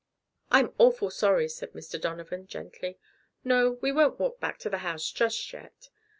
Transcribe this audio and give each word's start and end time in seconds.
"I'm 0.49 0.73
awful 0.79 1.11
sorry," 1.11 1.47
said 1.47 1.73
Mr. 1.73 2.01
Donovan 2.01 2.47
gently. 2.47 2.97
"No, 3.43 3.73
we 3.83 3.91
won't 3.91 4.19
walk 4.19 4.39
back 4.39 4.57
to 4.61 4.69
the 4.71 4.79
house 4.79 5.11
just 5.11 5.53
yet. 5.53 5.89